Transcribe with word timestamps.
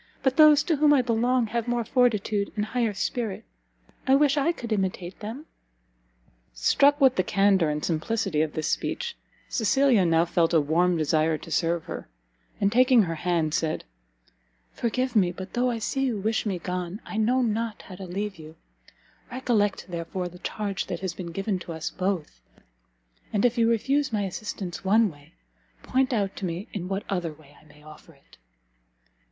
But 0.23 0.35
those 0.35 0.63
to 0.63 0.77
whom 0.77 0.93
I 0.95 1.03
belong 1.03 1.45
have 1.53 1.67
more 1.67 1.85
fortitude 1.85 2.51
and 2.55 2.65
higher 2.65 2.95
spirit. 2.95 3.45
I 4.07 4.15
wish 4.15 4.35
I 4.35 4.51
could 4.51 4.73
imitate 4.73 5.19
them!" 5.19 5.45
Struck 6.55 6.99
with 6.99 7.17
the 7.17 7.23
candour 7.23 7.69
and 7.69 7.85
simplicity 7.85 8.41
of 8.41 8.53
this 8.53 8.67
speech, 8.67 9.15
Cecilia 9.47 10.03
now 10.03 10.25
felt 10.25 10.55
a 10.55 10.59
warm 10.59 10.97
desire 10.97 11.37
to 11.37 11.51
serve 11.51 11.83
her, 11.83 12.07
and 12.59 12.71
taking 12.71 13.03
her 13.03 13.13
hand, 13.13 13.53
said, 13.53 13.83
"Forgive 14.71 15.15
me, 15.15 15.31
but 15.31 15.53
though 15.53 15.69
I 15.69 15.77
see 15.77 16.05
you 16.07 16.17
wish 16.17 16.47
me 16.47 16.57
gone, 16.57 16.99
I 17.05 17.17
know 17.17 17.43
not 17.43 17.83
how 17.83 17.93
to 17.97 18.05
leave 18.07 18.37
you: 18.37 18.55
recollect, 19.31 19.85
therefore, 19.89 20.27
the 20.29 20.39
charge 20.39 20.87
that 20.87 21.01
has 21.01 21.13
been 21.13 21.31
given 21.31 21.59
to 21.59 21.73
us 21.73 21.91
both, 21.91 22.41
and 23.31 23.45
if 23.45 23.55
you 23.55 23.69
refuse 23.69 24.11
my 24.11 24.23
assistance 24.23 24.83
one 24.83 25.11
way, 25.11 25.35
point 25.83 26.11
out 26.11 26.35
to 26.37 26.45
me 26.45 26.67
in 26.73 26.87
what 26.87 27.03
other 27.07 27.35
I 27.39 27.63
may 27.65 27.83
offer 27.83 28.13
it." 28.15 28.37